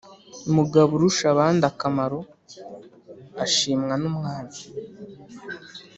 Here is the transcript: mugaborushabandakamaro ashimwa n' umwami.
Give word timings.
mugaborushabandakamaro 0.53 2.19
ashimwa 3.43 3.93
n' 4.01 4.07
umwami. 4.11 4.57